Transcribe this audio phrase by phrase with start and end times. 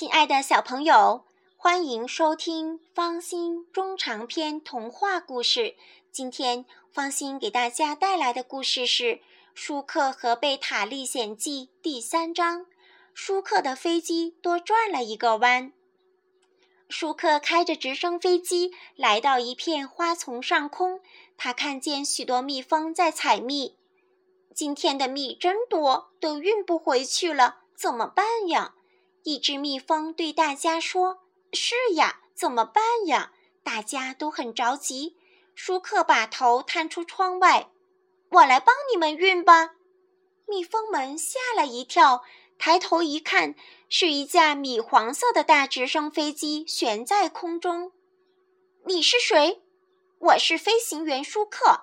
[0.00, 1.26] 亲爱的小朋友，
[1.58, 5.76] 欢迎收听方心中长篇童话故事。
[6.10, 9.04] 今天方心给大家带来的故事是
[9.52, 12.64] 《舒克和贝塔历险记》第三章：
[13.12, 15.70] 舒克的飞机多转了一个弯。
[16.88, 21.02] 舒克开着直升飞机来到一片花丛上空，
[21.36, 23.76] 他看见许多蜜蜂在采蜜。
[24.54, 28.76] 今天的蜜真多，都运不回去了，怎么办呀？
[29.22, 31.18] 一只蜜蜂对大家说
[31.52, 35.16] ：“是呀，怎么办呀？”大家都很着急。
[35.54, 37.70] 舒克把头探出窗外
[38.30, 39.72] ：“我来帮你们运吧。”
[40.48, 42.22] 蜜蜂们吓了一跳，
[42.58, 43.54] 抬头一看，
[43.88, 47.92] 是一架米黄色的大直升飞机悬在空中。
[48.86, 49.60] “你是谁
[50.18, 51.82] ？”“我是飞行员舒克。”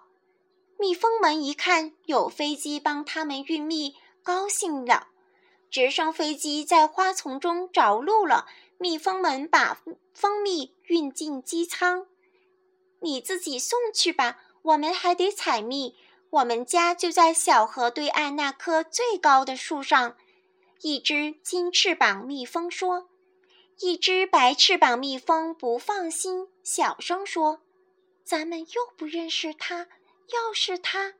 [0.80, 5.08] 蜜蜂们一看有飞机帮他们运蜜，高兴了。
[5.77, 8.48] 直升飞机在花丛中着陆了，
[8.80, 9.80] 蜜蜂们把
[10.12, 12.07] 蜂蜜运进机舱。
[13.02, 15.96] 你自己送去吧，我们还得采蜜。
[16.32, 20.18] 我们家就在小河对岸那棵最高的树上。
[20.82, 23.07] 一只金翅膀蜜蜂说
[23.77, 27.62] ：“一只白翅膀蜜蜂不放心，小声说
[28.26, 29.85] ：‘咱们又不认识它，
[30.34, 31.13] 要是它……’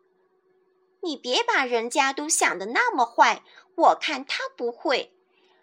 [1.02, 3.44] 你别把人家都想的那么坏。”
[3.78, 5.14] 我看他不会。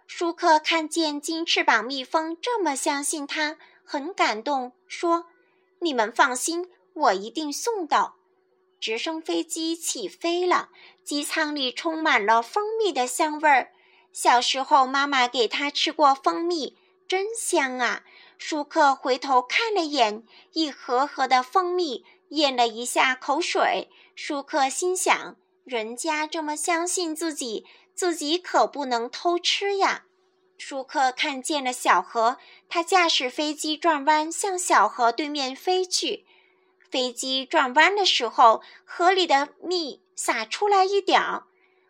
[0.07, 5.27] 舒克看见金翅膀蜜蜂这么相信他，很感动，说
[5.81, 8.17] ：“你们放心，我一定送到。”
[8.81, 10.69] 直升飞机起飞了，
[11.03, 13.73] 机舱里充满了蜂蜜的香味儿。
[14.13, 16.77] 小时候，妈妈给他吃过蜂蜜，
[17.09, 18.05] 真香啊！
[18.37, 23.91] 舒克回头看了眼一盒盒的蜂蜜，咽了一下口水。
[24.15, 27.67] 舒克心想：人家这么相信自己。
[27.95, 30.05] 自己可不能偷吃呀！
[30.57, 36.25] 舒克看见了小河，他驾驶飞机转弯向小河对面飞去。
[36.91, 41.45] 飞机转弯的时候，河里的蜜洒出来一点儿。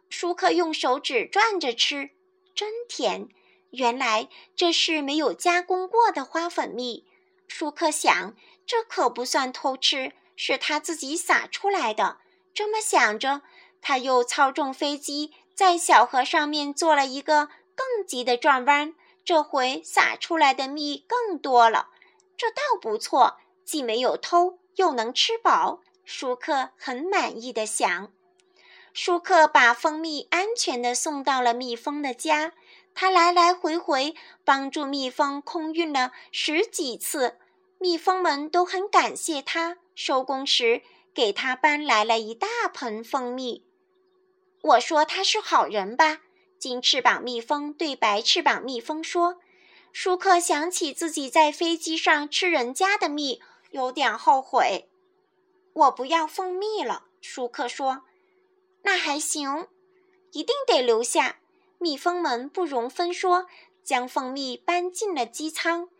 [0.09, 2.11] 舒克用手指转着吃，
[2.55, 3.29] 真甜。
[3.71, 7.05] 原来这是没有加工过的花粉蜜。
[7.49, 12.19] 舒克想，这可不算偷吃，是他自己撒出来的。
[12.55, 13.43] 这么想着，
[13.83, 15.33] 他又操纵飞机。
[15.55, 18.95] 在小河上面做了一个更急的转弯，
[19.25, 21.91] 这回撒出来的蜜更多了。
[22.37, 25.81] 这倒不错，既没有偷，又能吃饱。
[26.05, 28.13] 舒克很满意的想。
[28.93, 32.53] 舒克把蜂蜜安全的送到了蜜蜂的家，
[32.95, 34.15] 他来来回回
[34.45, 37.39] 帮助蜜蜂空运了十几次，
[37.79, 39.79] 蜜蜂们都很感谢他。
[39.95, 40.83] 收工时，
[41.15, 43.65] 给他搬来了一大盆蜂蜜。
[44.65, 46.23] 我说他是好人吧？
[46.59, 49.39] 金翅膀蜜蜂对白翅膀蜜蜂说。
[49.93, 53.43] 舒克想起自己在飞机上吃人家的蜜，
[53.73, 54.89] 有点后悔。
[55.75, 58.05] 我不要蜂蜜了，舒克说。
[58.85, 59.69] 那还行，
[60.33, 61.37] 一定得留下。
[61.79, 63.47] 蜜蜂们不容分说，
[63.85, 65.91] 将蜂蜜搬进了机舱。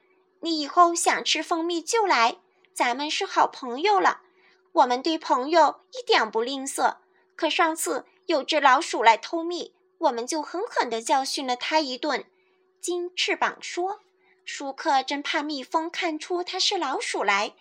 [0.41, 2.39] 你以后想吃蜂蜜就来，
[2.73, 4.23] 咱们是好朋友了。
[4.73, 6.97] 我们对朋友一点不吝啬。
[7.37, 8.07] 可上次。
[8.27, 12.25] 有只老鼠来偷蜜，我们就狠狠地教训了它一顿。
[12.81, 14.01] 金翅膀说
[14.45, 17.55] ：“舒克真怕蜜蜂看出它是老鼠来。”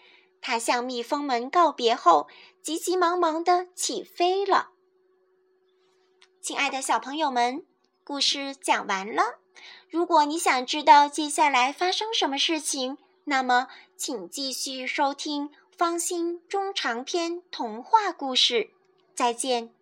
[0.45, 2.27] 他向蜜蜂们告别后，
[2.61, 4.71] 急急忙忙地起飞了。
[6.41, 7.65] 亲爱的小朋友们，
[8.03, 9.39] 故事讲完了。
[9.89, 18.71] 如果你想知道接下来发生什么事情，那么请继续收听方心中长篇童话故事。
[19.15, 19.73] 再见。